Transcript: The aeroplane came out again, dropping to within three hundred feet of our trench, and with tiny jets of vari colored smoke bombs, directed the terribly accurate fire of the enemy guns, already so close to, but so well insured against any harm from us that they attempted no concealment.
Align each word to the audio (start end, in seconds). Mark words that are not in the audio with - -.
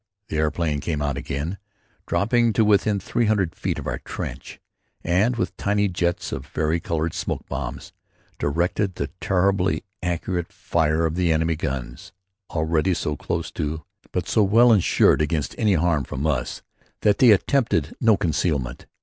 The 0.29 0.37
aeroplane 0.37 0.79
came 0.79 0.99
out 0.99 1.15
again, 1.15 1.59
dropping 2.07 2.53
to 2.53 2.65
within 2.65 2.99
three 2.99 3.27
hundred 3.27 3.53
feet 3.53 3.77
of 3.77 3.85
our 3.85 3.99
trench, 3.99 4.59
and 5.03 5.35
with 5.35 5.55
tiny 5.57 5.87
jets 5.89 6.31
of 6.31 6.47
vari 6.47 6.79
colored 6.79 7.13
smoke 7.13 7.47
bombs, 7.47 7.93
directed 8.39 8.95
the 8.95 9.11
terribly 9.21 9.83
accurate 10.01 10.51
fire 10.51 11.05
of 11.05 11.13
the 11.13 11.31
enemy 11.31 11.55
guns, 11.55 12.13
already 12.49 12.95
so 12.95 13.15
close 13.15 13.51
to, 13.51 13.83
but 14.11 14.27
so 14.27 14.41
well 14.41 14.73
insured 14.73 15.21
against 15.21 15.53
any 15.59 15.75
harm 15.75 16.03
from 16.03 16.25
us 16.25 16.63
that 17.01 17.19
they 17.19 17.29
attempted 17.29 17.95
no 18.01 18.17
concealment. 18.17 18.87